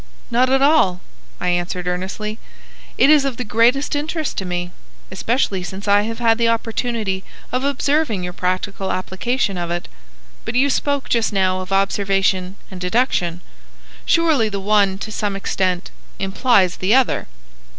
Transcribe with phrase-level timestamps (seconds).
[0.31, 0.99] "Not at all,"
[1.39, 2.39] I answered, earnestly.
[2.97, 4.71] "It is of the greatest interest to me,
[5.11, 9.87] especially since I have had the opportunity of observing your practical application of it.
[10.43, 13.41] But you spoke just now of observation and deduction.
[14.03, 17.27] Surely the one to some extent implies the other."